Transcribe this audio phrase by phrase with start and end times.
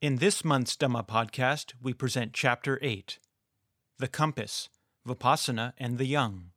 [0.00, 3.18] In this month's Dhamma podcast, we present Chapter 8
[3.98, 4.68] The Compass,
[5.04, 6.52] Vipassana and the Young,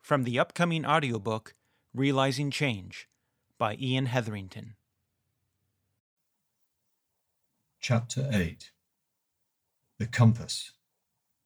[0.00, 1.54] from the upcoming audiobook
[1.94, 3.08] Realizing Change
[3.56, 4.74] by Ian Hetherington.
[7.80, 8.72] Chapter 8
[9.98, 10.72] The Compass,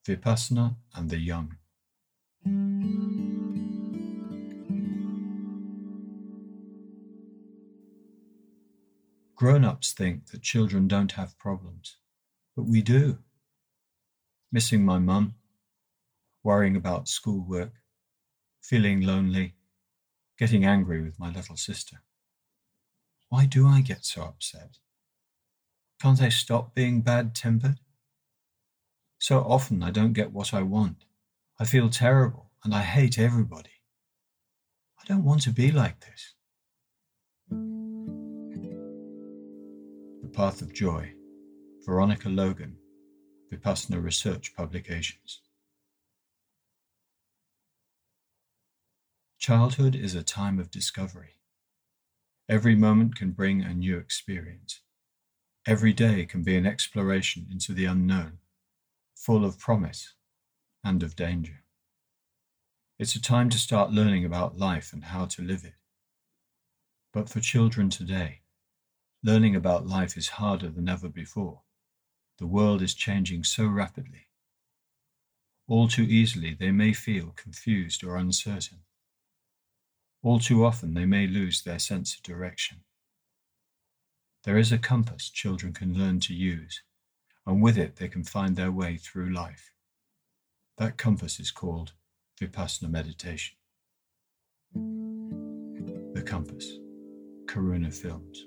[0.07, 1.57] Vipassana and the Young.
[9.37, 11.97] Grown ups think that children don't have problems,
[12.55, 13.19] but we do.
[14.51, 15.35] Missing my mum,
[16.43, 17.73] worrying about schoolwork,
[18.63, 19.53] feeling lonely,
[20.39, 22.01] getting angry with my little sister.
[23.29, 24.79] Why do I get so upset?
[26.01, 27.79] Can't I stop being bad tempered?
[29.19, 31.05] So often I don't get what I want.
[31.59, 33.83] I feel terrible and I hate everybody.
[34.99, 36.33] I don't want to be like this.
[40.37, 41.13] Path of Joy,
[41.83, 42.77] Veronica Logan,
[43.51, 45.41] Vipassana Research Publications.
[49.39, 51.37] Childhood is a time of discovery.
[52.47, 54.81] Every moment can bring a new experience.
[55.65, 58.37] Every day can be an exploration into the unknown,
[59.15, 60.13] full of promise
[60.83, 61.63] and of danger.
[62.99, 65.81] It's a time to start learning about life and how to live it.
[67.11, 68.41] But for children today,
[69.23, 71.61] learning about life is harder than ever before.
[72.37, 74.27] The world is changing so rapidly.
[75.67, 78.79] All too easily, they may feel confused or uncertain.
[80.23, 82.81] All too often, they may lose their sense of direction.
[84.43, 86.81] There is a compass children can learn to use,
[87.45, 89.71] and with it, they can find their way through life.
[90.77, 91.93] That compass is called
[92.39, 93.57] Vipassana meditation.
[96.13, 96.77] The Compass,
[97.45, 98.45] Karuna Films.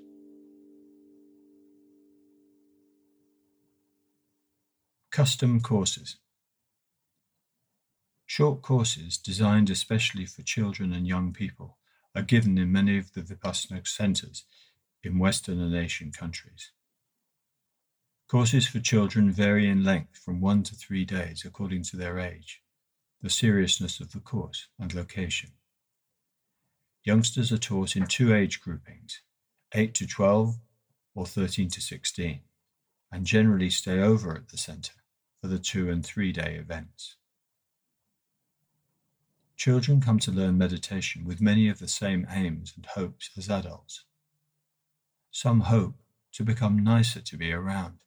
[5.11, 6.15] Custom courses.
[8.25, 11.77] Short courses designed especially for children and young people
[12.15, 14.45] are given in many of the Vipassana centers
[15.03, 16.71] in Western and Asian countries.
[18.29, 22.61] Courses for children vary in length from one to three days according to their age,
[23.21, 25.51] the seriousness of the course, and location.
[27.03, 29.19] Youngsters are taught in two age groupings
[29.73, 30.55] 8 to 12
[31.15, 32.39] or 13 to 16,
[33.11, 34.93] and generally stay over at the center
[35.41, 37.15] for the two and three day events.
[39.57, 44.05] Children come to learn meditation with many of the same aims and hopes as adults.
[45.31, 45.95] Some hope
[46.33, 47.99] to become nicer to be around.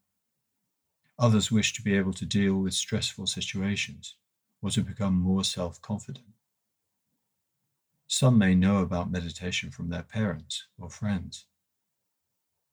[1.19, 4.17] Others wish to be able to deal with stressful situations
[4.63, 6.27] or to become more self confident.
[8.07, 11.47] Some may know about meditation from their parents or friends.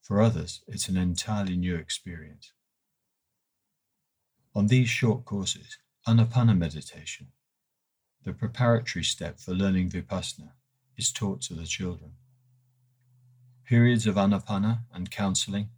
[0.02, 2.52] For others, it's an entirely new experience.
[4.54, 7.28] On these short courses, Anapana meditation,
[8.24, 10.52] the preparatory step for learning Vipassana,
[10.98, 12.12] is taught to the children.
[13.64, 15.70] Periods of Anapana and counseling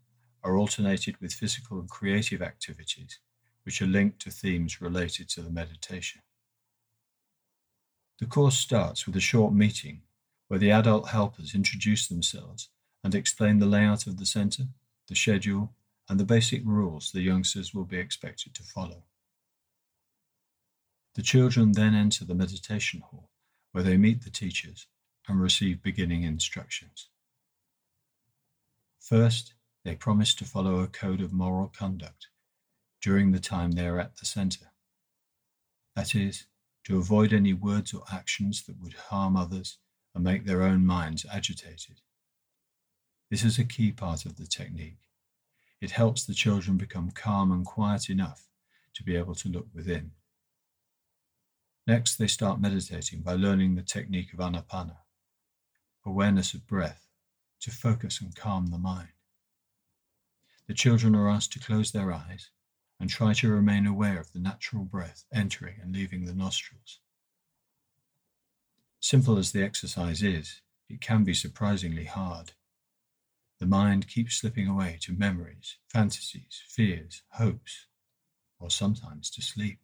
[0.44, 3.20] are alternated with physical and creative activities
[3.64, 6.22] which are linked to themes related to the meditation.
[8.20, 10.02] The course starts with a short meeting
[10.48, 12.70] where the adult helpers introduce themselves
[13.04, 14.64] and explain the layout of the center,
[15.08, 15.74] the schedule,
[16.09, 19.03] and the basic rules the youngsters will be expected to follow.
[21.16, 23.30] The children then enter the meditation hall
[23.72, 24.88] where they meet the teachers
[25.28, 27.09] and receive beginning instructions.
[29.00, 29.53] First,
[29.84, 32.28] they promise to follow a code of moral conduct
[33.02, 34.72] during the time they are at the center.
[35.96, 36.46] That is,
[36.86, 39.78] to avoid any words or actions that would harm others
[40.16, 42.02] and make their own minds agitated.
[43.30, 45.00] This is a key part of the technique
[45.84, 48.48] it helps the children become calm and quiet enough
[48.94, 50.12] to be able to look within.
[51.86, 55.00] Next, they start meditating by learning the technique of anapana,
[56.06, 57.06] awareness of breath,
[57.60, 59.10] to focus and calm the mind.
[60.68, 62.50] The children are asked to close their eyes
[62.98, 67.02] and try to remain aware of the natural breath entering and leaving the nostrils.
[69.02, 72.54] Simple as the exercise is, it can be surprisingly hard.
[73.63, 77.88] The mind keeps slipping away to memories, fantasies, fears, hopes,
[78.60, 79.80] or sometimes to sleep.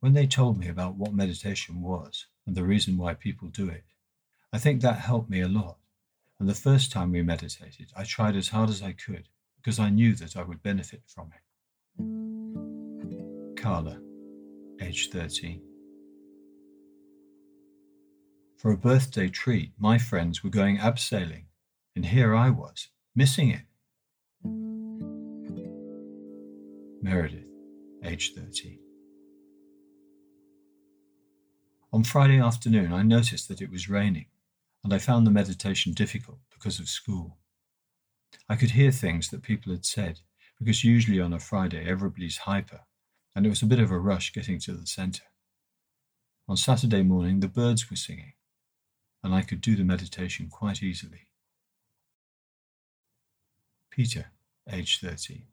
[0.00, 3.84] When they told me about what meditation was and the reason why people do it,
[4.54, 5.76] I think that helped me a lot.
[6.40, 9.90] And the first time we meditated, I tried as hard as I could because I
[9.90, 11.42] knew that I would benefit from it.
[13.60, 14.00] Carla
[14.82, 15.60] age 30.
[18.56, 21.44] For a birthday treat, my friends were going abseiling,
[21.94, 23.62] and here I was, missing it.
[27.00, 27.46] Meredith,
[28.04, 28.80] age 30.
[31.92, 34.26] On Friday afternoon, I noticed that it was raining,
[34.82, 37.38] and I found the meditation difficult because of school.
[38.48, 40.20] I could hear things that people had said,
[40.58, 42.80] because usually on a Friday everybody's hyper,
[43.34, 45.24] and it was a bit of a rush getting to the centre.
[46.48, 48.34] On Saturday morning, the birds were singing,
[49.22, 51.28] and I could do the meditation quite easily.
[53.90, 54.26] Peter,
[54.70, 55.46] age 30.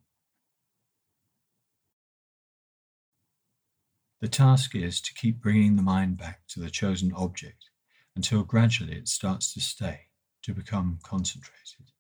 [4.22, 7.70] The task is to keep bringing the mind back to the chosen object
[8.16, 10.08] until gradually it starts to stay,
[10.42, 11.92] to become concentrated.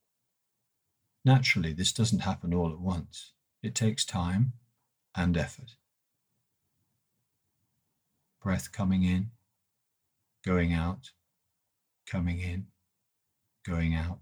[1.23, 3.33] Naturally, this doesn't happen all at once.
[3.61, 4.53] It takes time
[5.15, 5.75] and effort.
[8.41, 9.31] Breath coming in,
[10.45, 11.11] going out,
[12.05, 12.67] coming in,
[13.65, 14.21] going out.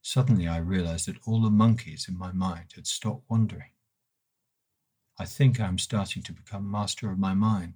[0.00, 3.70] Suddenly I realized that all the monkeys in my mind had stopped wandering.
[5.18, 7.74] I think I am starting to become master of my mind,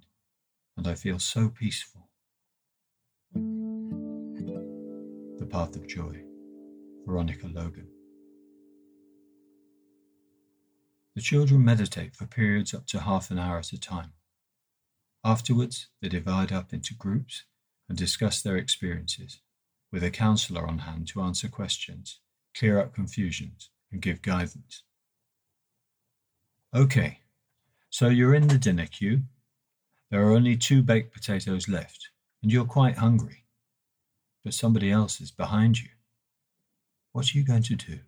[0.75, 2.09] and I feel so peaceful.
[3.33, 6.23] The Path of Joy,
[7.05, 7.87] Veronica Logan.
[11.17, 14.13] The children meditate for periods up to half an hour at a time.
[15.23, 17.43] Afterwards, they divide up into groups
[17.89, 19.39] and discuss their experiences,
[19.91, 22.19] with a counselor on hand to answer questions,
[22.55, 24.83] clear up confusions, and give guidance.
[26.75, 27.21] Okay,
[27.89, 29.23] so you're in the dinner queue.
[30.11, 32.09] There are only two baked potatoes left,
[32.43, 33.45] and you're quite hungry.
[34.43, 35.89] But somebody else is behind you.
[37.11, 38.01] What are you going to do?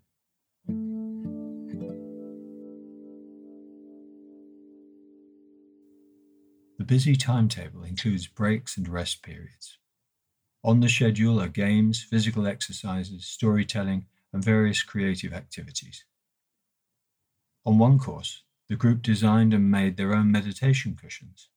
[6.89, 9.77] Busy timetable includes breaks and rest periods.
[10.63, 16.03] On the schedule are games, physical exercises, storytelling, and various creative activities.
[17.63, 21.49] On one course, the group designed and made their own meditation cushions.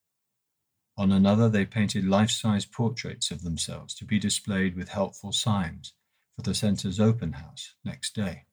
[0.99, 5.95] On another, they painted life size portraits of themselves to be displayed with helpful signs
[6.37, 8.45] for the center's open house next day.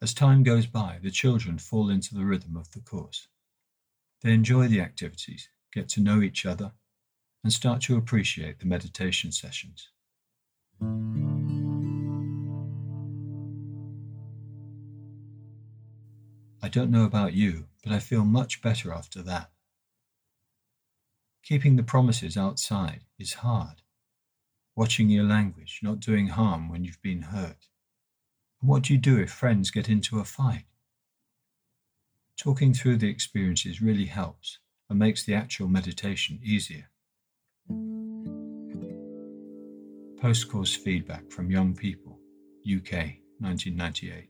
[0.00, 3.28] As time goes by, the children fall into the rhythm of the course.
[4.22, 6.72] They enjoy the activities, get to know each other,
[7.42, 9.88] and start to appreciate the meditation sessions.
[16.64, 19.50] I don't know about you, but I feel much better after that.
[21.42, 23.82] Keeping the promises outside is hard.
[24.76, 27.66] Watching your language, not doing harm when you've been hurt.
[28.60, 30.66] And what do you do if friends get into a fight?
[32.38, 34.58] Talking through the experiences really helps
[34.90, 36.88] and makes the actual meditation easier.
[40.20, 42.18] Post course feedback from young people,
[42.64, 44.28] UK, 1998.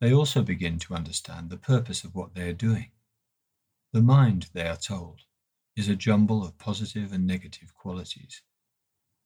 [0.00, 2.90] They also begin to understand the purpose of what they are doing.
[3.92, 5.22] The mind, they are told,
[5.76, 8.42] is a jumble of positive and negative qualities,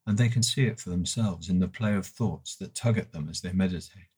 [0.06, 3.12] and they can see it for themselves in the play of thoughts that tug at
[3.12, 4.10] them as they meditate.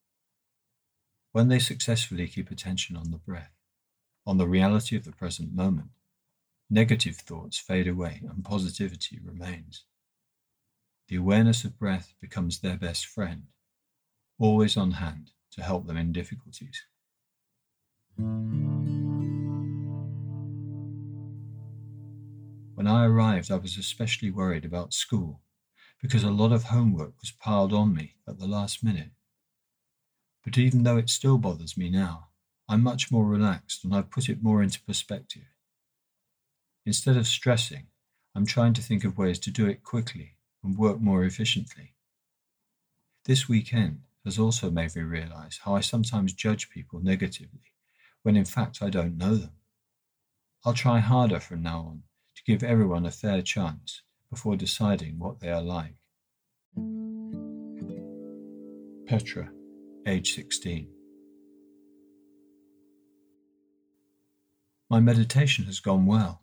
[1.33, 3.55] When they successfully keep attention on the breath,
[4.23, 5.89] on the reality of the present moment,
[6.69, 9.83] negative thoughts fade away and positivity remains.
[11.07, 13.47] The awareness of breath becomes their best friend,
[14.37, 16.83] always on hand to help them in difficulties.
[22.75, 25.41] When I arrived, I was especially worried about school
[25.99, 29.09] because a lot of homework was piled on me at the last minute.
[30.43, 32.27] But even though it still bothers me now,
[32.67, 35.47] I'm much more relaxed and I've put it more into perspective.
[36.85, 37.87] Instead of stressing,
[38.35, 41.93] I'm trying to think of ways to do it quickly and work more efficiently.
[43.25, 47.73] This weekend, has also made me realize how I sometimes judge people negatively
[48.21, 49.51] when in fact I don't know them.
[50.65, 52.03] I'll try harder from now on
[52.35, 55.95] to give everyone a fair chance before deciding what they are like.
[59.05, 59.51] Petra,
[60.07, 60.87] age 16.
[64.89, 66.41] My meditation has gone well.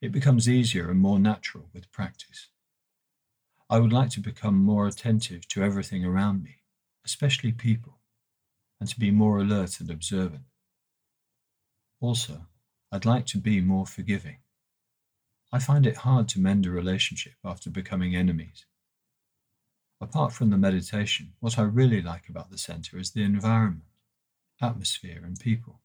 [0.00, 2.48] It becomes easier and more natural with practice.
[3.68, 6.62] I would like to become more attentive to everything around me
[7.06, 8.00] especially people,
[8.80, 10.42] and to be more alert and observant.
[12.00, 12.46] Also,
[12.90, 14.38] I'd like to be more forgiving.
[15.52, 18.66] I find it hard to mend a relationship after becoming enemies.
[20.00, 23.84] Apart from the meditation, what I really like about the center is the environment,
[24.60, 25.80] atmosphere, and people.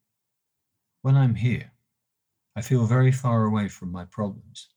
[1.01, 1.71] When I'm here,
[2.55, 4.67] I feel very far away from my problems.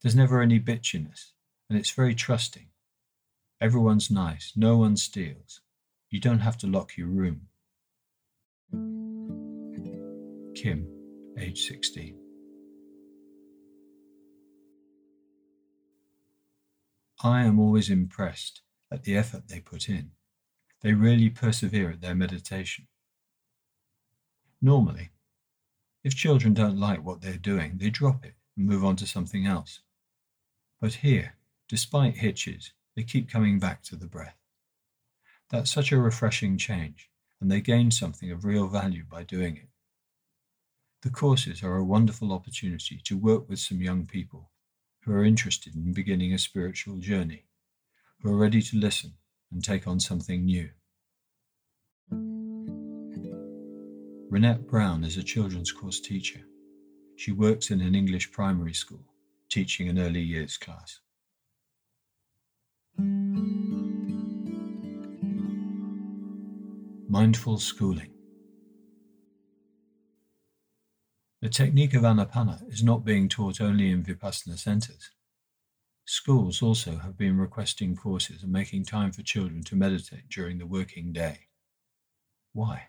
[0.00, 1.32] There's never any bitchiness,
[1.68, 2.68] and it's very trusting.
[3.60, 5.60] Everyone's nice, no one steals.
[6.10, 7.48] You don't have to lock your room.
[10.54, 10.86] Kim,
[11.36, 12.23] age 16.
[17.24, 18.60] I am always impressed
[18.92, 20.10] at the effort they put in.
[20.82, 22.86] They really persevere at their meditation.
[24.60, 25.10] Normally,
[26.02, 29.46] if children don't like what they're doing, they drop it and move on to something
[29.46, 29.80] else.
[30.82, 34.36] But here, despite hitches, they keep coming back to the breath.
[35.48, 37.08] That's such a refreshing change,
[37.40, 39.70] and they gain something of real value by doing it.
[41.00, 44.50] The courses are a wonderful opportunity to work with some young people
[45.04, 47.44] who are interested in beginning a spiritual journey,
[48.22, 49.12] who are ready to listen
[49.52, 50.70] and take on something new.
[54.30, 56.40] Renette Brown is a children's course teacher.
[57.16, 59.04] She works in an English primary school,
[59.50, 61.00] teaching an early years class.
[67.08, 68.13] Mindful schooling.
[71.44, 75.10] The technique of Anapana is not being taught only in Vipassana centers.
[76.06, 80.64] Schools also have been requesting courses and making time for children to meditate during the
[80.64, 81.48] working day.
[82.54, 82.86] Why?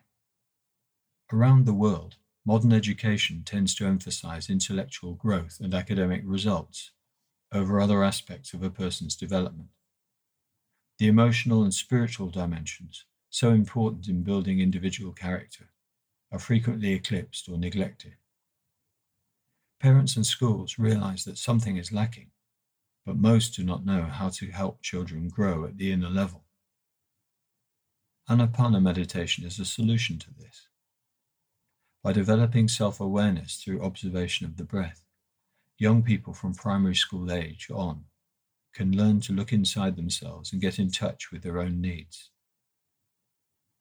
[1.33, 6.91] Around the world, modern education tends to emphasize intellectual growth and academic results
[7.51, 9.71] over other aspects of a person's development.
[10.97, 15.71] The emotional and spiritual dimensions, so important in building individual character,
[16.31, 18.15] are frequently eclipsed or neglected.
[19.79, 22.31] Parents and schools realize that something is lacking,
[23.05, 26.45] but most do not know how to help children grow at the inner level.
[28.29, 30.67] Anapana meditation is a solution to this.
[32.01, 35.03] By developing self awareness through observation of the breath,
[35.77, 38.05] young people from primary school age on
[38.73, 42.31] can learn to look inside themselves and get in touch with their own needs.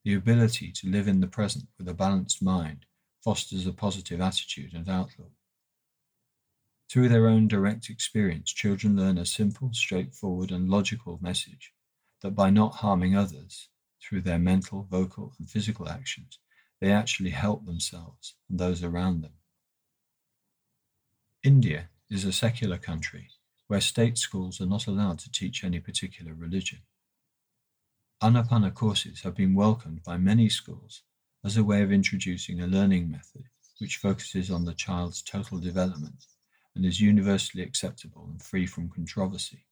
[0.05, 2.87] The ability to live in the present with a balanced mind
[3.23, 5.33] fosters a positive attitude and outlook.
[6.95, 11.73] Through their own direct experience, children learn a simple, straightforward, and logical message
[12.21, 13.69] that by not harming others
[14.01, 16.39] through their mental, vocal, and physical actions,
[16.79, 19.33] they actually help themselves and those around them.
[21.43, 23.29] India is a secular country
[23.67, 26.79] where state schools are not allowed to teach any particular religion.
[28.23, 31.03] Anapana courses have been welcomed by many schools
[31.45, 33.47] as a way of introducing a learning method
[33.81, 36.25] which focuses on the child's total development
[36.75, 39.67] and is universally acceptable and free from controversy.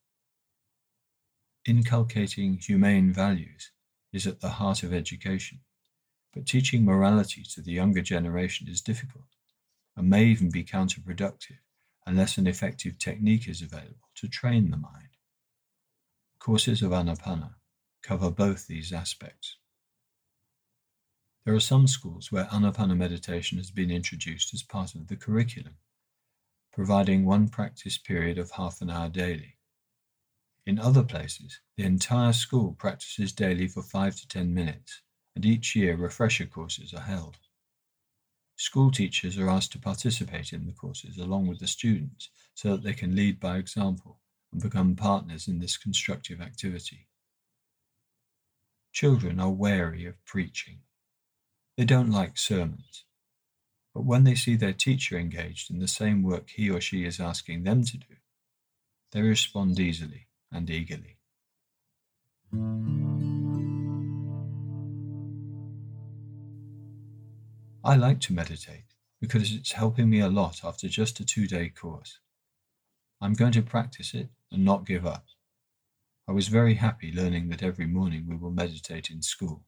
[1.65, 3.71] Inculcating humane values
[4.11, 5.59] is at the heart of education,
[6.33, 9.25] but teaching morality to the younger generation is difficult
[9.95, 11.59] and may even be counterproductive
[12.05, 15.09] unless an effective technique is available to train the mind.
[16.39, 17.53] Courses of Anapana
[18.01, 19.57] cover both these aspects.
[21.45, 25.75] There are some schools where Anapana meditation has been introduced as part of the curriculum
[26.73, 29.57] providing one practice period of half an hour daily.
[30.65, 35.01] In other places, the entire school practices daily for five to ten minutes,
[35.35, 37.37] and each year refresher courses are held.
[38.55, 42.83] School teachers are asked to participate in the courses along with the students so that
[42.83, 44.19] they can lead by example
[44.51, 47.07] and become partners in this constructive activity.
[48.91, 50.79] Children are wary of preaching.
[51.77, 53.05] They don't like sermons
[53.93, 57.19] but when they see their teacher engaged in the same work he or she is
[57.19, 58.15] asking them to do,
[59.11, 61.17] they respond easily and eagerly.
[67.85, 68.85] I like to meditate
[69.21, 72.19] because it's helping me a lot after just a two day course.
[73.21, 75.25] I'm going to practice it and not give up.
[76.27, 79.63] I was very happy learning that every morning we will meditate in school.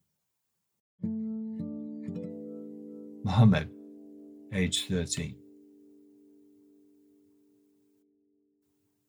[3.24, 3.70] Mohammed
[4.56, 5.36] age 13.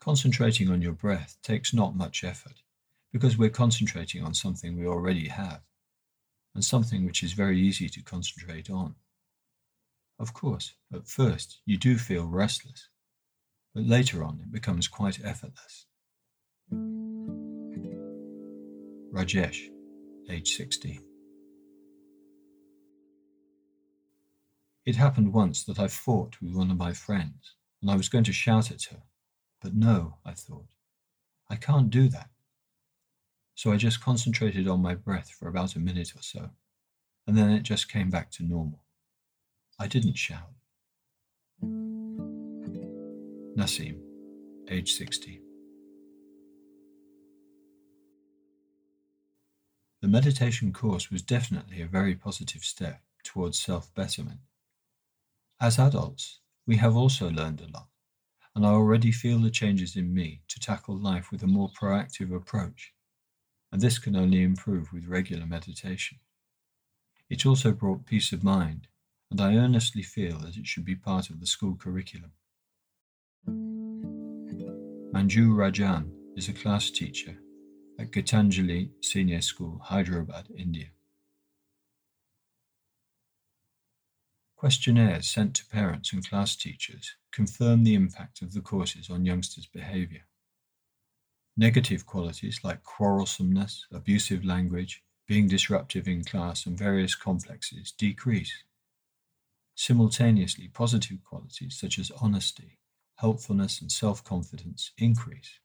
[0.00, 2.62] Concentrating on your breath takes not much effort
[3.12, 5.60] because we're concentrating on something we already have
[6.54, 8.96] and something which is very easy to concentrate on.
[10.18, 12.88] Of course, at first you do feel restless,
[13.72, 15.86] but later on it becomes quite effortless.
[19.12, 19.68] Rajesh,
[20.28, 21.05] age 16.
[24.86, 28.22] It happened once that I fought with one of my friends, and I was going
[28.24, 29.02] to shout at her.
[29.60, 30.68] But no, I thought,
[31.50, 32.30] I can't do that.
[33.56, 36.50] So I just concentrated on my breath for about a minute or so,
[37.26, 38.80] and then it just came back to normal.
[39.76, 40.52] I didn't shout.
[43.56, 43.98] Nassim,
[44.68, 45.40] age 60.
[50.00, 54.38] The meditation course was definitely a very positive step towards self betterment.
[55.58, 57.88] As adults, we have also learned a lot,
[58.54, 62.34] and I already feel the changes in me to tackle life with a more proactive
[62.34, 62.92] approach,
[63.72, 66.18] and this can only improve with regular meditation.
[67.30, 68.88] It also brought peace of mind,
[69.30, 72.32] and I earnestly feel that it should be part of the school curriculum.
[75.14, 77.38] Manju Rajan is a class teacher
[77.98, 80.88] at Gitanjali Senior School, Hyderabad, India.
[84.56, 89.66] Questionnaires sent to parents and class teachers confirm the impact of the courses on youngsters'
[89.66, 90.22] behaviour.
[91.58, 98.64] Negative qualities like quarrelsomeness, abusive language, being disruptive in class, and various complexes decrease.
[99.74, 102.78] Simultaneously, positive qualities such as honesty,
[103.16, 105.60] helpfulness, and self confidence increase.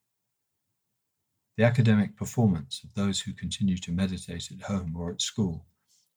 [1.56, 5.66] The academic performance of those who continue to meditate at home or at school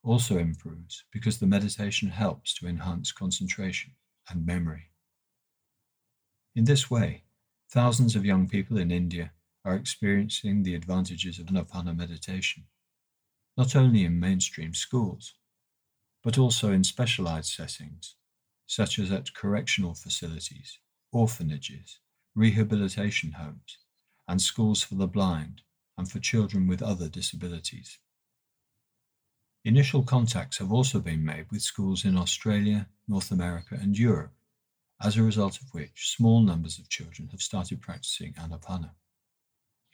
[0.05, 3.93] also improves because the meditation helps to enhance concentration
[4.29, 4.91] and memory.
[6.55, 7.25] In this way,
[7.71, 9.33] thousands of young people in India
[9.65, 12.65] are experiencing the advantages of Anapana meditation,
[13.57, 15.35] not only in mainstream schools,
[16.23, 18.17] but also in specialized settings,
[18.67, 20.79] such as at correctional facilities,
[21.13, 21.99] orphanages,
[22.35, 23.79] rehabilitation homes,
[24.29, 25.63] and schools for the blind
[25.97, 27.99] and for children with other disabilities.
[29.67, 34.35] Initial contacts have also been made with schools in Australia, North America, and Europe,
[35.01, 38.91] as a result of which small numbers of children have started practicing Anapana.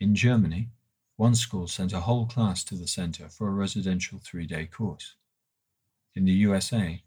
[0.00, 0.70] In Germany,
[1.14, 5.14] one school sent a whole class to the center for a residential three day course.
[6.16, 7.04] In the USA,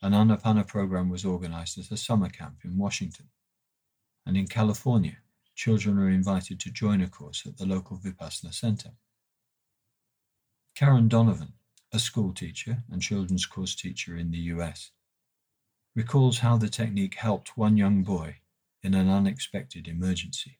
[0.00, 3.30] an Anapana program was organized at a summer camp in Washington.
[4.24, 5.16] And in California,
[5.56, 8.90] children are invited to join a course at the local Vipassana center.
[10.76, 11.54] Karen Donovan,
[11.94, 14.90] a school teacher and children's course teacher in the US,
[15.94, 18.38] recalls how the technique helped one young boy
[18.82, 20.58] in an unexpected emergency.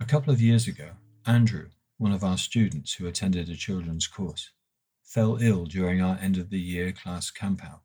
[0.00, 0.92] A couple of years ago,
[1.26, 1.68] Andrew,
[1.98, 4.52] one of our students who attended a children's course,
[5.04, 7.80] fell ill during our end of the year class campout.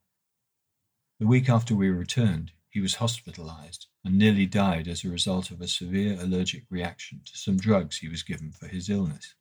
[1.20, 5.62] The week after we returned, he was hospitalized and nearly died as a result of
[5.62, 9.34] a severe allergic reaction to some drugs he was given for his illness.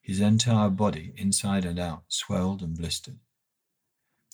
[0.00, 3.18] His entire body, inside and out, swelled and blistered.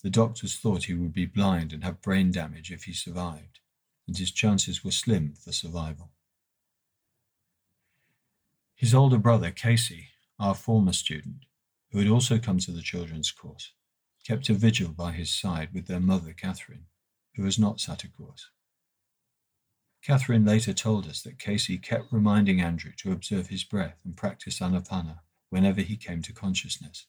[0.05, 3.59] The doctors thought he would be blind and have brain damage if he survived,
[4.07, 6.12] and his chances were slim for survival.
[8.76, 11.44] His older brother, Casey, our former student,
[11.90, 13.72] who had also come to the children's course,
[14.24, 16.85] kept a vigil by his side with their mother, Catherine,
[17.40, 18.05] who was not sat.
[20.03, 24.61] Catherine later told us that Casey kept reminding Andrew to observe his breath and practice
[24.61, 27.07] anapana whenever he came to consciousness.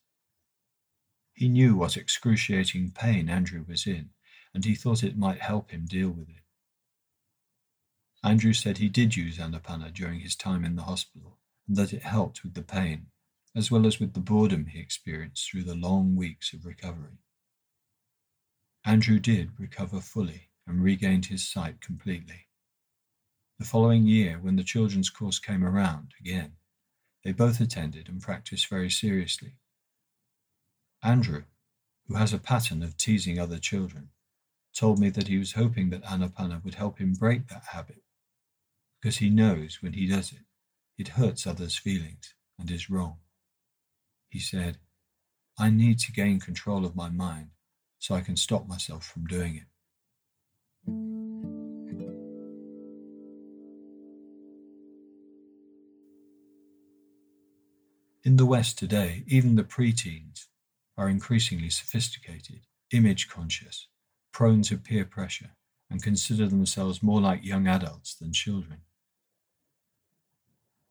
[1.33, 4.11] He knew what excruciating pain Andrew was in,
[4.53, 6.43] and he thought it might help him deal with it.
[8.23, 12.03] Andrew said he did use anapana during his time in the hospital, and that it
[12.03, 13.07] helped with the pain,
[13.53, 17.17] as well as with the boredom he experienced through the long weeks of recovery.
[18.83, 22.47] Andrew did recover fully and regained his sight completely.
[23.59, 26.53] The following year, when the children's course came around again,
[27.23, 29.57] they both attended and practiced very seriously.
[31.03, 31.43] Andrew,
[32.07, 34.09] who has a pattern of teasing other children,
[34.73, 38.01] told me that he was hoping that Anapana would help him break that habit,
[38.99, 40.45] because he knows when he does it,
[40.97, 43.17] it hurts others' feelings and is wrong.
[44.29, 44.79] He said,
[45.57, 47.51] I need to gain control of my mind
[48.01, 49.67] so I can stop myself from doing it.
[58.23, 60.47] In the West today, even the preteens
[60.97, 62.61] are increasingly sophisticated,
[62.91, 63.87] image conscious,
[64.31, 65.51] prone to peer pressure,
[65.87, 68.81] and consider themselves more like young adults than children.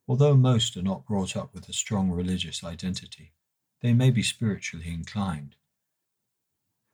[0.07, 3.33] Although most are not brought up with a strong religious identity,
[3.81, 5.57] they may be spiritually inclined.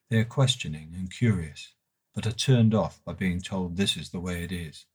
[0.09, 1.73] They are questioning and curious,
[2.15, 4.87] but are turned off by being told this is the way it is.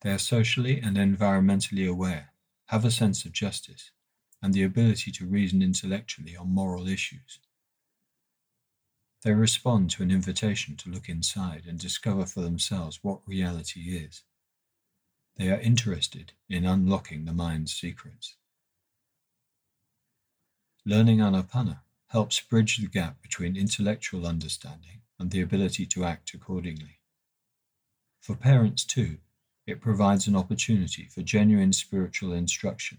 [0.00, 2.32] They are socially and environmentally aware,
[2.66, 3.90] have a sense of justice,
[4.42, 7.40] and the ability to reason intellectually on moral issues.
[9.22, 14.22] They respond to an invitation to look inside and discover for themselves what reality is.
[15.36, 18.36] They are interested in unlocking the mind's secrets.
[20.84, 21.83] Learning Anapana
[22.14, 27.00] helps bridge the gap between intellectual understanding and the ability to act accordingly.
[28.20, 29.18] For parents, too,
[29.66, 32.98] it provides an opportunity for genuine spiritual instruction,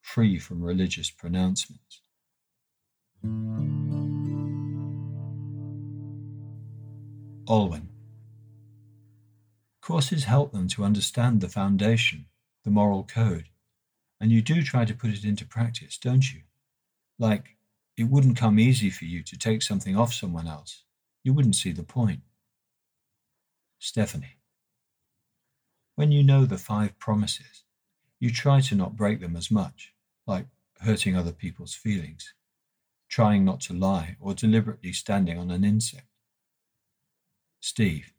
[0.00, 2.00] free from religious pronouncements.
[7.48, 7.88] Olwyn.
[9.80, 12.26] Courses help them to understand the foundation,
[12.62, 13.48] the moral code,
[14.20, 16.42] and you do try to put it into practice, don't you?
[17.18, 17.56] Like,
[17.96, 20.84] it wouldn't come easy for you to take something off someone else.
[21.22, 22.20] You wouldn't see the point.
[23.78, 24.38] Stephanie.
[25.94, 27.64] When you know the five promises,
[28.18, 29.92] you try to not break them as much,
[30.26, 30.46] like
[30.80, 32.34] hurting other people's feelings,
[33.08, 36.06] trying not to lie, or deliberately standing on an insect.
[37.60, 38.12] Steve.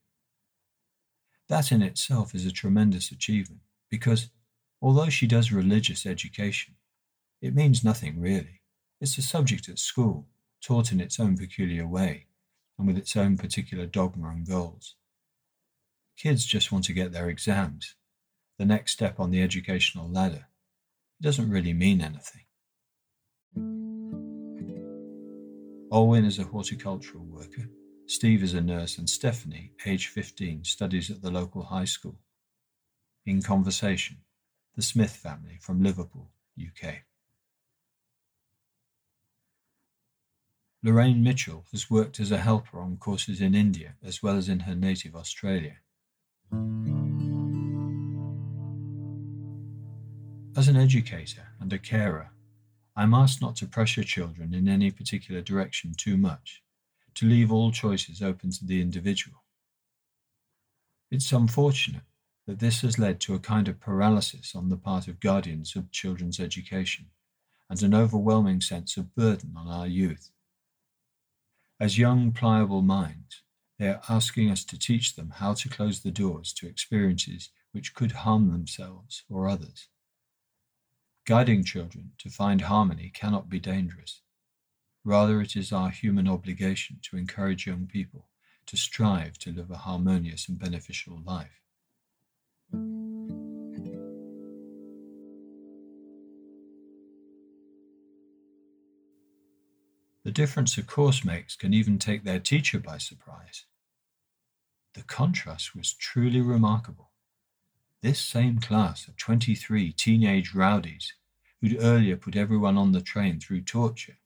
[1.50, 4.30] That in itself is a tremendous achievement because
[4.82, 6.76] although she does religious education,
[7.42, 8.62] it means nothing really.
[9.04, 10.30] It's a subject at school,
[10.64, 12.28] taught in its own peculiar way
[12.80, 14.96] and with its own particular dogma and goals.
[16.18, 17.96] Kids just want to get their exams,
[18.58, 20.48] the next step on the educational ladder.
[21.20, 22.46] It doesn't really mean anything.
[25.92, 27.68] Olwyn is a horticultural worker
[28.06, 32.20] Steve is a nurse, and Stephanie, age 15, studies at the local high school.
[33.26, 34.20] In conversation,
[34.78, 37.04] the Smith family from Liverpool, UK.
[40.86, 44.60] Lorraine Mitchell has worked as a helper on courses in India as well as in
[44.62, 45.78] her native Australia.
[50.58, 52.32] As an educator and a carer,
[52.98, 56.62] I'm asked not to pressure children in any particular direction too much
[57.16, 59.42] to leave all choices open to the individual.
[61.10, 62.04] It's unfortunate
[62.46, 65.92] that this has led to a kind of paralysis on the part of guardians of
[65.92, 67.06] children's education
[67.70, 70.33] and an overwhelming sense of burden on our youth.
[71.80, 73.42] As young, pliable minds,
[73.80, 77.96] they are asking us to teach them how to close the doors to experiences which
[77.96, 79.90] could harm themselves or others.
[81.26, 84.22] Guiding children to find harmony cannot be dangerous.
[85.04, 88.28] Rather, it is our human obligation to encourage young people
[88.68, 91.62] to strive to live a harmonious and beneficial life.
[100.34, 103.66] Difference a course makes can even take their teacher by surprise.
[104.94, 107.12] The contrast was truly remarkable.
[108.02, 111.14] This same class of 23 teenage rowdies
[111.62, 114.18] who'd earlier put everyone on the train through torture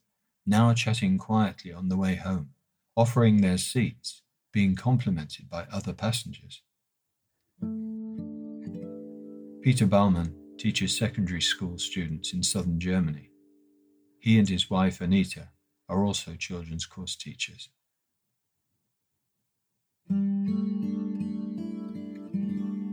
[0.48, 2.52] now chatting quietly on the way home,
[2.96, 4.22] offering their seats,
[4.54, 6.62] being complimented by other passengers.
[9.62, 13.30] Peter Baumann teaches secondary school students in southern Germany.
[14.20, 15.50] He and his wife Anita
[15.90, 17.70] are also children's course teachers.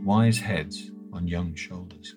[0.03, 2.15] Wise heads on young shoulders.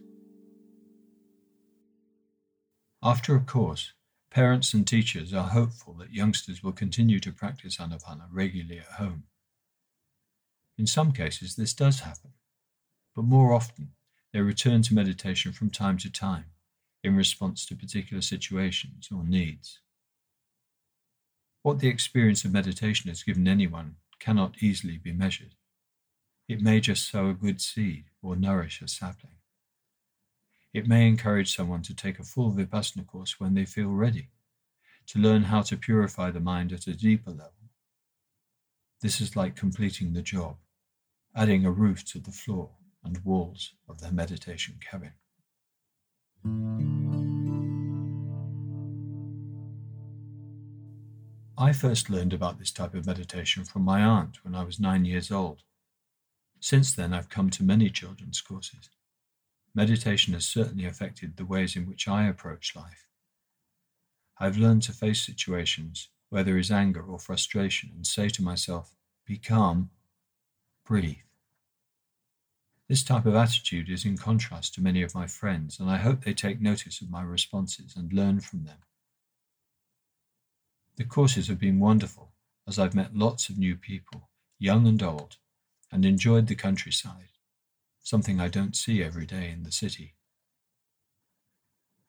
[3.03, 3.93] After a course,
[4.31, 9.25] Parents and teachers are hopeful that youngsters will continue to practice anapana regularly at home.
[10.77, 12.35] In some cases, this does happen,
[13.17, 13.93] but more often,
[14.33, 16.45] they return to meditation from time to time
[17.03, 19.81] in response to particular situations or needs.
[21.69, 25.55] What the experience of meditation has given anyone cannot easily be measured.
[26.49, 29.35] It may just sow a good seed or nourish a sapling.
[30.73, 34.31] It may encourage someone to take a full Vipassana course when they feel ready,
[35.09, 37.69] to learn how to purify the mind at a deeper level.
[39.03, 40.57] This is like completing the job,
[41.37, 42.71] adding a roof to the floor
[43.05, 45.13] and walls of their meditation cabin.
[51.59, 55.05] I first learned about this type of meditation from my aunt when I was nine
[55.05, 55.63] years old.
[56.61, 58.91] Since then, I've come to many children's courses
[59.79, 63.07] meditation has certainly affected the ways in which I approach life.
[64.37, 68.97] I've learned to face situations where there is anger or frustration and say to myself,
[69.25, 69.91] be calm,
[70.85, 71.17] breathe.
[72.89, 76.25] This type of attitude is in contrast to many of my friends, and I hope
[76.25, 78.79] they take notice of my responses and learn from them.
[80.99, 82.35] The courses have been wonderful
[82.67, 85.39] as I've met lots of new people, young and old,
[85.91, 87.31] and enjoyed the countryside
[88.09, 90.15] something I don't see every day in the city.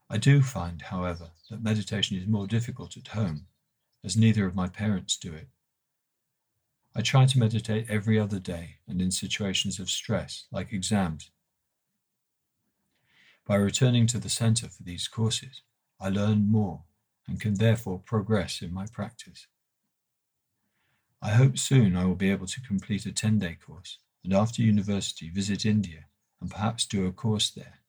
[0.10, 3.48] I do find, however, that meditation is more difficult at home,
[4.02, 5.50] as neither of my parents do it.
[6.96, 11.32] I try to meditate every other day and in situations of stress, like exams.
[13.46, 15.64] By returning to the center for these courses,
[16.00, 16.84] I learn more
[17.30, 19.48] and can therefore progress in my practice.
[21.22, 24.62] I hope soon I will be able to complete a 10 day course and after
[24.62, 26.06] university visit India
[26.42, 27.80] and perhaps do a course there.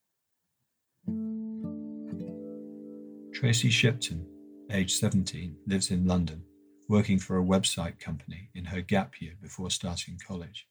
[3.33, 4.27] Tracy Shipton,
[4.71, 6.45] age 17, lives in London,
[6.89, 10.67] working for a website company in her gap year before starting college.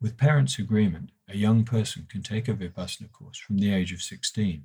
[0.00, 4.02] With parents' agreement, a young person can take a Vipassana course from the age of
[4.02, 4.64] 16.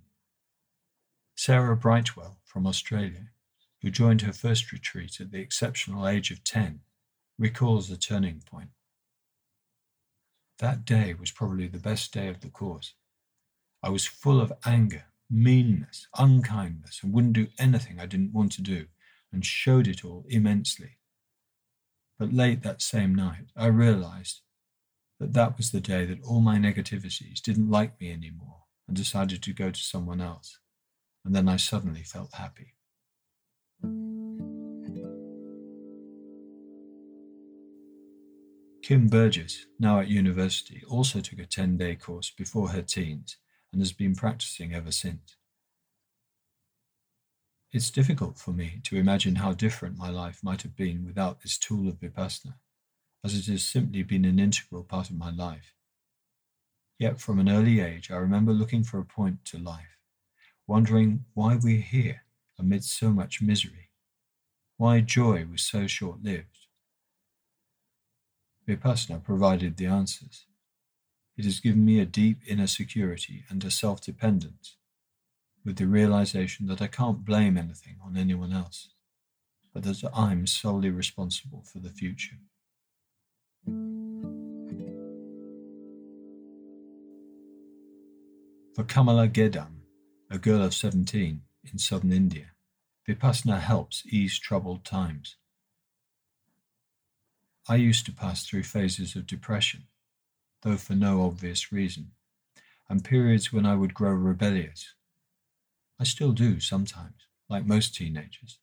[1.39, 3.29] Sarah Brightwell from Australia,
[3.83, 6.79] who joined her first retreat at the exceptional age of 10,
[7.37, 8.71] recalls the turning point.
[10.57, 12.95] That day was probably the best day of the course.
[13.83, 18.63] I was full of anger, meanness, unkindness, and wouldn't do anything I didn't want to
[18.63, 18.87] do,
[19.31, 20.97] and showed it all immensely.
[22.17, 24.41] But late that same night, I realized
[25.19, 29.43] that that was the day that all my negativities didn't like me anymore and decided
[29.43, 30.57] to go to someone else.
[31.27, 32.73] And then I suddenly felt happy.
[38.81, 43.35] Kim Burgess, now at university, also took a 10 day course before her teens
[43.73, 45.35] and has been practicing ever since.
[47.73, 51.57] It's difficult for me to imagine how different my life might have been without this
[51.57, 52.53] tool of Vipassana,
[53.25, 55.73] as it has simply been an integral part of my life.
[56.97, 59.96] Yet from an early age, I remember looking for a point to life,
[60.67, 62.23] wondering why we're here
[62.59, 63.89] amidst so much misery,
[64.75, 66.67] why joy was so short lived.
[68.67, 70.45] Vipassana provided the answers.
[71.37, 74.75] It has given me a deep inner security and a self dependence,
[75.63, 78.89] with the realization that I can't blame anything on anyone else,
[79.73, 82.37] but that I'm solely responsible for the future.
[88.75, 89.86] For Kamala Gedam,
[90.29, 92.47] a girl of 17 in southern India,
[93.07, 95.37] Vipassana helps ease troubled times.
[97.69, 99.87] I used to pass through phases of depression,
[100.63, 102.11] though for no obvious reason,
[102.89, 104.93] and periods when I would grow rebellious.
[105.99, 108.59] I still do sometimes, like most teenagers.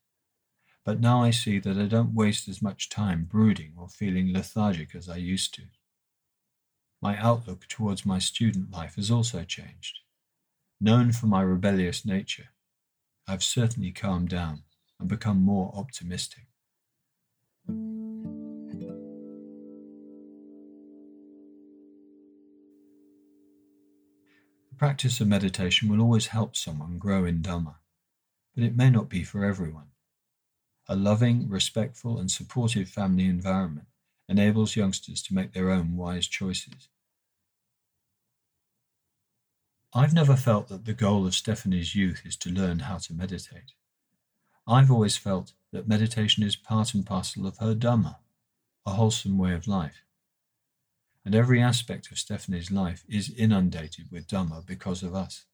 [0.84, 4.94] But now I see that I don't waste as much time brooding or feeling lethargic
[4.94, 5.62] as I used to.
[7.00, 10.00] My outlook towards my student life has also changed.
[10.80, 12.48] Known for my rebellious nature,
[13.26, 14.64] I've certainly calmed down
[14.98, 16.46] and become more optimistic.
[24.74, 27.76] The practice of meditation will always help someone grow in Dhamma,
[28.54, 29.90] but it may not be for everyone.
[30.88, 33.86] A loving, respectful, and supportive family environment
[34.28, 36.88] enables youngsters to make their own wise choices.
[39.96, 43.74] I've never felt that the goal of Stephanie's youth is to learn how to meditate.
[44.66, 48.16] I've always felt that meditation is part and parcel of her Dhamma,
[48.84, 50.02] a wholesome way of life.
[51.24, 55.44] And every aspect of Stephanie's life is inundated with Dhamma because of us.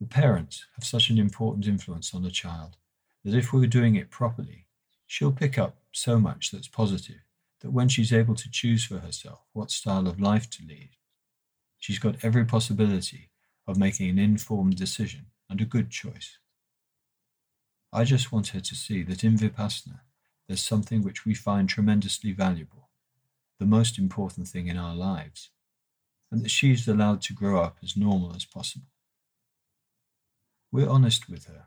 [0.00, 2.76] The parents have such an important influence on a child
[3.24, 4.68] that if we're doing it properly,
[5.06, 7.20] she'll pick up so much that's positive
[7.60, 10.90] that when she's able to choose for herself what style of life to lead,
[11.84, 13.28] she's got every possibility
[13.66, 16.38] of making an informed decision and a good choice.
[17.92, 20.00] I just want her to see that in Vipassana,
[20.48, 22.88] there's something which we find tremendously valuable,
[23.60, 25.50] the most important thing in our lives,
[26.32, 28.88] and that she's allowed to grow up as normal as possible.
[30.72, 31.66] We're honest with her.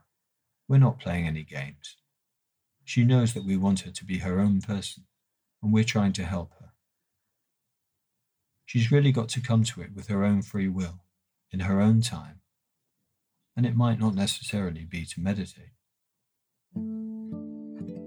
[0.68, 1.96] We're not playing any games.
[2.84, 5.04] She knows that we want her to be her own person,
[5.62, 6.72] and we're trying to help her.
[8.68, 11.00] She's really got to come to it with her own free will,
[11.54, 12.42] in her own time,
[13.56, 15.72] and it might not necessarily be to meditate.
[16.76, 18.04] In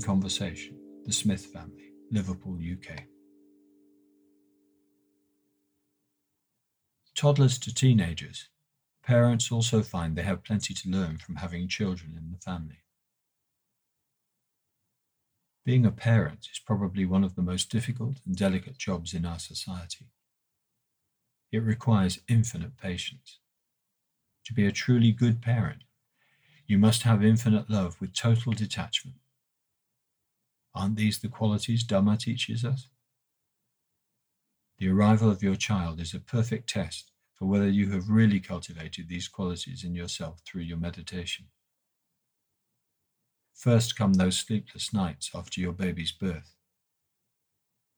[0.00, 3.06] Conversation, The Smith Family, Liverpool, UK.
[7.16, 8.50] Toddlers to teenagers,
[9.02, 12.83] parents also find they have plenty to learn from having children in the family.
[15.64, 19.38] Being a parent is probably one of the most difficult and delicate jobs in our
[19.38, 20.06] society.
[21.50, 23.38] It requires infinite patience.
[24.44, 25.84] To be a truly good parent,
[26.66, 29.16] you must have infinite love with total detachment.
[30.74, 32.88] Aren't these the qualities Dhamma teaches us?
[34.78, 39.08] The arrival of your child is a perfect test for whether you have really cultivated
[39.08, 41.46] these qualities in yourself through your meditation.
[43.54, 46.56] First come those sleepless nights after your baby's birth.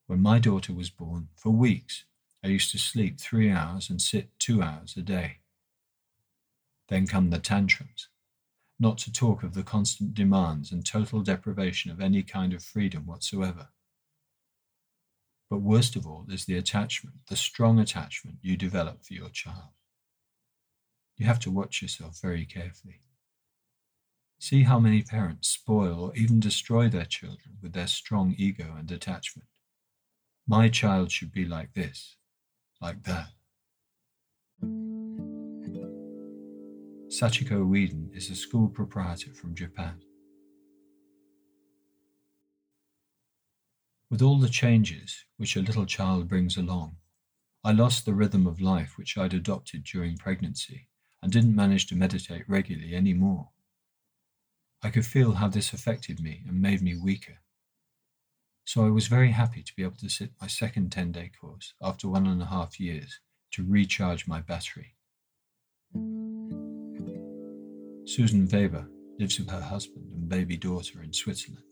[0.07, 2.05] When my daughter was born, for weeks,
[2.45, 5.39] I used to sleep three hours and sit two hours a day.
[6.89, 8.09] Then come the tantrums,
[8.79, 13.07] not to talk of the constant demands and total deprivation of any kind of freedom
[13.07, 13.71] whatsoever.
[15.51, 19.73] But worst of all is the attachment, the strong attachment you develop for your child.
[21.17, 23.01] You have to watch yourself very carefully.
[24.39, 28.91] See how many parents spoil or even destroy their children with their strong ego and
[28.91, 29.49] attachment.
[30.47, 32.17] My child should be like this,
[32.81, 33.29] like that.
[37.09, 40.03] Sachiko Ueden is a school proprietor from Japan.
[44.11, 46.97] With all the changes which a little child brings along,
[47.65, 50.89] I lost the rhythm of life which I'd adopted during pregnancy
[51.23, 53.49] and didn't manage to meditate regularly any more.
[54.83, 57.39] I could feel how this affected me and made me weaker.
[58.65, 61.75] So I was very happy to be able to sit my second 10 day course
[61.81, 63.21] after one and a half years
[63.53, 64.95] to recharge my battery.
[68.07, 71.65] Susan Weber lives with her husband and baby daughter in Switzerland.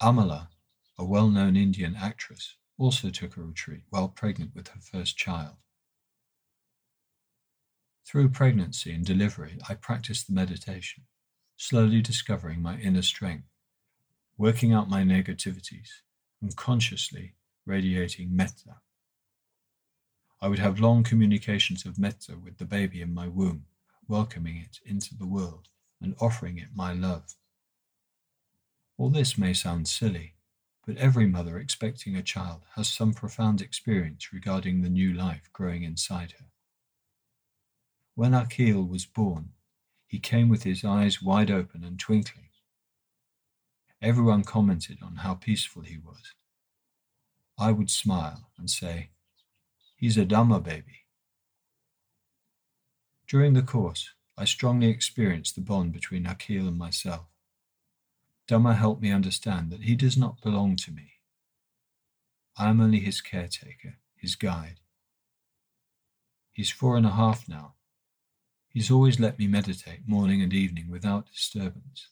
[0.00, 0.48] Amala,
[0.98, 5.56] a well known Indian actress, also took a retreat while pregnant with her first child.
[8.06, 11.06] Through pregnancy and delivery, I practiced the meditation,
[11.56, 13.48] slowly discovering my inner strength,
[14.38, 15.88] working out my negativities,
[16.40, 18.76] and consciously radiating metta.
[20.40, 23.66] I would have long communications of metta with the baby in my womb,
[24.06, 25.68] welcoming it into the world
[26.00, 27.34] and offering it my love.
[28.98, 30.34] All this may sound silly,
[30.86, 35.82] but every mother expecting a child has some profound experience regarding the new life growing
[35.82, 36.46] inside her.
[38.16, 39.50] When Akhil was born,
[40.06, 42.48] he came with his eyes wide open and twinkling.
[44.00, 46.32] Everyone commented on how peaceful he was.
[47.58, 49.10] I would smile and say,
[49.96, 51.04] He's a Dhamma baby.
[53.28, 57.26] During the course, I strongly experienced the bond between Akhil and myself.
[58.48, 61.20] Dhamma helped me understand that he does not belong to me.
[62.56, 64.80] I am only his caretaker, his guide.
[66.50, 67.74] He's four and a half now,
[68.76, 72.10] He's always let me meditate morning and evening without disturbance.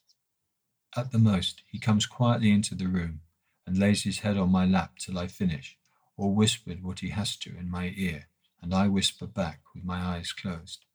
[0.96, 3.20] At the most, he comes quietly into the room
[3.66, 5.76] and lays his head on my lap till I finish,
[6.16, 8.28] or whispered what he has to in my ear,
[8.62, 10.86] and I whisper back with my eyes closed.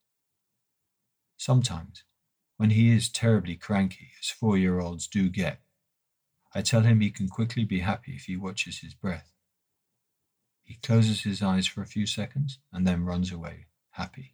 [1.37, 2.03] Sometimes,
[2.57, 5.61] when he is terribly cranky, as four year olds do get,
[6.51, 9.31] I tell him he can quickly be happy if he watches his breath.
[10.63, 14.33] He closes his eyes for a few seconds and then runs away, happy.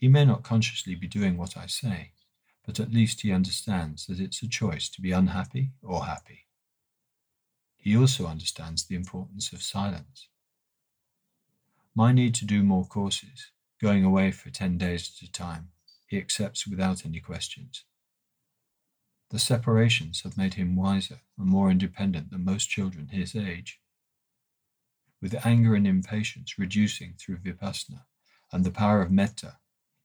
[0.00, 2.12] He may not consciously be doing what I say,
[2.64, 6.46] but at least he understands that it's a choice to be unhappy or happy.
[7.76, 10.28] He also understands the importance of silence.
[11.94, 15.68] My need to do more courses, going away for 10 days at a time,
[16.06, 17.84] he accepts without any questions.
[19.28, 23.80] The separations have made him wiser and more independent than most children his age.
[25.20, 28.06] With anger and impatience reducing through vipassana
[28.50, 29.58] and the power of metta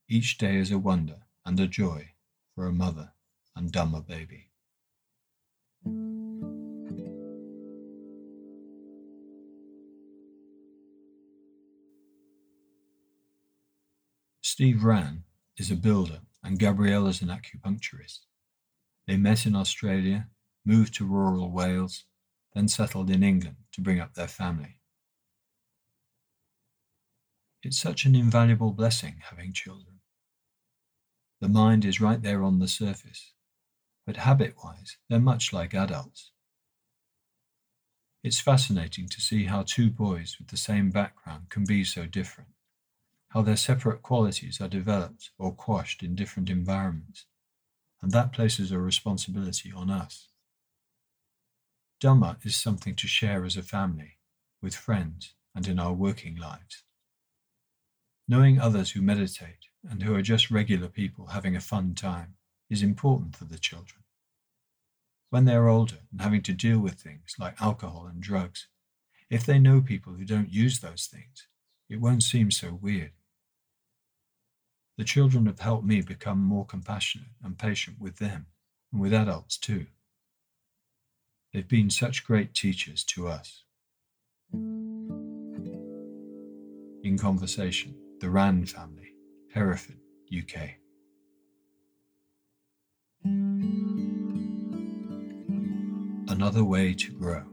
[0.08, 2.10] each day is a wonder and a joy
[2.54, 3.12] for a mother
[3.56, 4.52] and Dhamma baby.
[14.44, 15.24] Steve Rand
[15.58, 18.20] is a builder and Gabrielle is an acupuncturist.
[19.08, 20.28] They met in Australia,
[20.64, 22.06] moved to rural Wales,
[22.54, 24.78] then settled in England to bring up their family.
[27.66, 30.02] It's such an invaluable blessing having children.
[31.42, 33.34] The mind is right there on the surface,
[34.06, 36.30] but habit wise, they're much like adults.
[38.24, 42.52] It's fascinating to see how two boys with the same background can be so different,
[43.30, 47.26] how their separate qualities are developed or quashed in different environments,
[48.00, 50.28] and that places a responsibility on us.
[52.00, 54.20] Dhamma is something to share as a family,
[54.62, 56.84] with friends, and in our working lives.
[58.28, 62.36] Knowing others who meditate and who are just regular people having a fun time
[62.70, 64.02] is important for the children.
[65.30, 68.68] When they're older and having to deal with things like alcohol and drugs,
[69.30, 71.48] if they know people who don't use those things,
[71.88, 73.12] it won't seem so weird.
[74.98, 78.48] The children have helped me become more compassionate and patient with them
[78.92, 79.88] and with adults too.
[81.54, 83.64] They've been such great teachers to us.
[87.04, 89.14] In conversation, the Rand family
[89.54, 90.00] Hereford,
[90.36, 90.76] UK.
[96.28, 97.44] Another way to grow.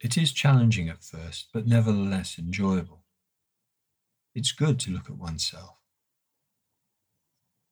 [0.00, 3.04] It is challenging at first, but nevertheless enjoyable.
[4.34, 5.76] It's good to look at oneself.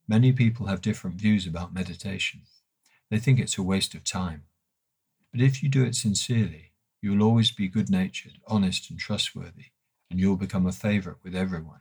[0.06, 2.42] Many people have different views about meditation.
[3.10, 4.44] They think it's a waste of time.
[5.32, 9.66] But if you do it sincerely, you will always be good natured, honest, and trustworthy,
[10.10, 11.80] and you'll become a favorite with everyone.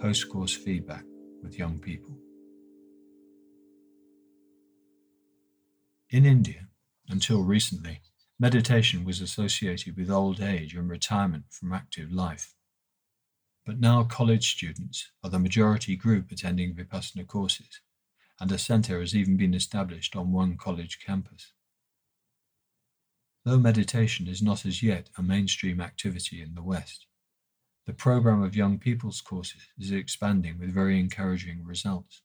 [0.00, 1.04] Post course feedback
[1.42, 2.18] with young people.
[6.10, 6.68] In India,
[7.08, 8.00] until recently,
[8.38, 12.54] meditation was associated with old age and retirement from active life.
[13.64, 17.80] But now college students are the majority group attending Vipassana courses,
[18.38, 21.52] and a centre has even been established on one college campus.
[23.46, 27.06] Though meditation is not as yet a mainstream activity in the West,
[27.86, 32.22] the program of young people's courses is expanding with very encouraging results.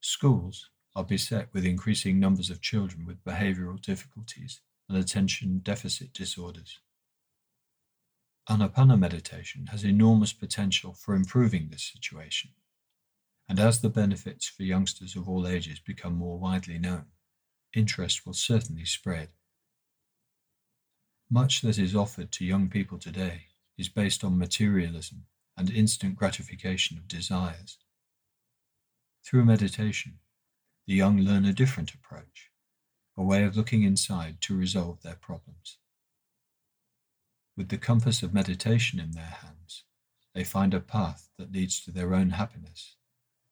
[0.00, 6.78] Schools are beset with increasing numbers of children with behavioral difficulties and attention deficit disorders.
[8.48, 12.52] Anapana meditation has enormous potential for improving this situation,
[13.48, 17.06] and as the benefits for youngsters of all ages become more widely known,
[17.74, 19.30] interest will certainly spread.
[21.30, 25.26] Much that is offered to young people today is based on materialism
[25.58, 27.78] and instant gratification of desires.
[29.22, 30.20] Through meditation,
[30.86, 32.50] the young learn a different approach,
[33.14, 35.76] a way of looking inside to resolve their problems.
[37.58, 39.84] With the compass of meditation in their hands,
[40.34, 42.96] they find a path that leads to their own happiness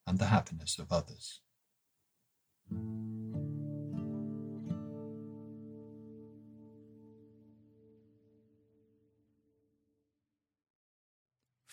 [0.07, 1.41] and the happiness of others.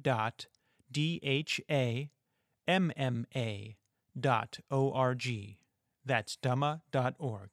[6.07, 7.49] That's dhamma.org.